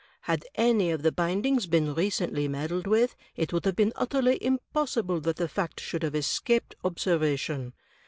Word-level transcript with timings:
Had 0.21 0.45
any 0.55 0.89
of 0.89 1.03
the 1.03 1.11
bindings 1.11 1.67
been 1.67 1.93
recently 1.93 2.47
meddled 2.47 2.87
with, 2.87 3.15
it 3.35 3.53
would 3.53 3.65
have 3.65 3.75
been 3.75 3.93
utterly 3.95 4.43
impossible 4.43 5.19
that 5.19 5.35
the 5.35 5.47
fact 5.47 5.79
should 5.79 6.01
have 6.01 6.15
escaped 6.15 6.73
observation. 6.83 7.71